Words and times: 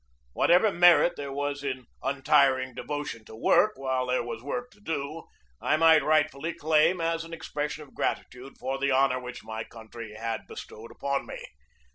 Whatever 0.33 0.71
merit 0.71 1.13
there 1.15 1.31
was 1.31 1.63
in 1.63 1.85
untiring 2.01 2.73
devotion 2.73 3.23
to 3.25 3.35
work 3.35 3.73
while 3.75 4.07
there 4.07 4.23
was 4.23 4.41
work 4.41 4.71
to 4.71 4.79
do, 4.81 5.25
I 5.61 5.77
might 5.77 6.01
rightfully 6.03 6.55
claim 6.55 6.99
as 6.99 7.23
an 7.23 7.33
expression 7.35 7.83
of 7.83 7.93
gratitude 7.93 8.57
for 8.57 8.79
the 8.79 8.89
honor 8.89 9.19
which 9.19 9.43
my 9.43 9.63
coun 9.63 9.89
try 9.91 10.09
had 10.17 10.47
bestowed 10.47 10.89
upon 10.89 11.27
me. 11.27 11.37